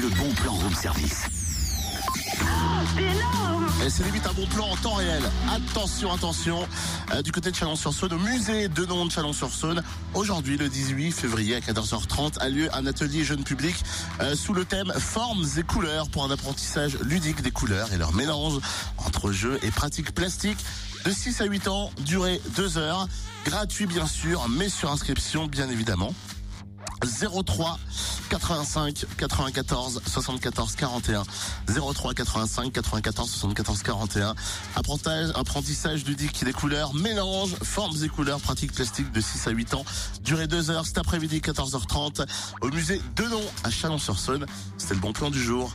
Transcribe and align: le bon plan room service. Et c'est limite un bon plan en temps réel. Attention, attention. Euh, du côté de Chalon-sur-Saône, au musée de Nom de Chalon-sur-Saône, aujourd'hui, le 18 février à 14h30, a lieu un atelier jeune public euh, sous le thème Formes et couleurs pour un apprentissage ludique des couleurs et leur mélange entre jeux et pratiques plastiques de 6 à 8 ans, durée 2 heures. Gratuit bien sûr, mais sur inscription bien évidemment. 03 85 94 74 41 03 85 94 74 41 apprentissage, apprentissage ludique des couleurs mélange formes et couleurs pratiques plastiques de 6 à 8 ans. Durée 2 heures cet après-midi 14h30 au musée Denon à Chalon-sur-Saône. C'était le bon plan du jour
le 0.00 0.08
bon 0.08 0.32
plan 0.32 0.52
room 0.52 0.74
service. 0.74 1.24
Et 3.84 3.90
c'est 3.90 4.04
limite 4.04 4.26
un 4.26 4.32
bon 4.32 4.46
plan 4.46 4.68
en 4.68 4.76
temps 4.76 4.94
réel. 4.94 5.22
Attention, 5.50 6.12
attention. 6.12 6.66
Euh, 7.12 7.22
du 7.22 7.32
côté 7.32 7.50
de 7.50 7.56
Chalon-sur-Saône, 7.56 8.14
au 8.14 8.18
musée 8.18 8.68
de 8.68 8.86
Nom 8.86 9.04
de 9.04 9.10
Chalon-sur-Saône, 9.10 9.82
aujourd'hui, 10.14 10.56
le 10.56 10.68
18 10.68 11.12
février 11.12 11.54
à 11.54 11.60
14h30, 11.60 12.38
a 12.40 12.48
lieu 12.48 12.68
un 12.74 12.86
atelier 12.86 13.24
jeune 13.24 13.44
public 13.44 13.74
euh, 14.20 14.34
sous 14.34 14.54
le 14.54 14.64
thème 14.64 14.92
Formes 14.96 15.46
et 15.58 15.62
couleurs 15.62 16.08
pour 16.08 16.24
un 16.24 16.30
apprentissage 16.30 16.98
ludique 17.02 17.42
des 17.42 17.50
couleurs 17.50 17.92
et 17.92 17.98
leur 17.98 18.12
mélange 18.12 18.60
entre 18.98 19.32
jeux 19.32 19.58
et 19.62 19.70
pratiques 19.70 20.14
plastiques 20.14 20.64
de 21.04 21.10
6 21.10 21.40
à 21.42 21.44
8 21.44 21.68
ans, 21.68 21.90
durée 22.00 22.40
2 22.56 22.78
heures. 22.78 23.06
Gratuit 23.44 23.86
bien 23.86 24.06
sûr, 24.06 24.46
mais 24.48 24.68
sur 24.68 24.90
inscription 24.90 25.46
bien 25.46 25.68
évidemment. 25.68 26.14
03 27.02 27.78
85 28.30 29.06
94 29.18 30.00
74 30.06 30.76
41 30.76 31.22
03 31.66 32.14
85 32.14 32.72
94 32.72 33.28
74 33.28 33.82
41 33.82 34.34
apprentissage, 34.76 35.30
apprentissage 35.34 36.04
ludique 36.04 36.44
des 36.44 36.52
couleurs 36.52 36.94
mélange 36.94 37.54
formes 37.62 37.96
et 38.02 38.08
couleurs 38.08 38.40
pratiques 38.40 38.72
plastiques 38.72 39.10
de 39.12 39.20
6 39.20 39.48
à 39.48 39.50
8 39.50 39.74
ans. 39.74 39.84
Durée 40.22 40.46
2 40.46 40.70
heures 40.70 40.86
cet 40.86 40.98
après-midi 40.98 41.40
14h30 41.40 42.24
au 42.60 42.68
musée 42.68 43.00
Denon 43.16 43.42
à 43.64 43.70
Chalon-sur-Saône. 43.70 44.46
C'était 44.78 44.94
le 44.94 45.00
bon 45.00 45.12
plan 45.12 45.30
du 45.30 45.42
jour 45.42 45.74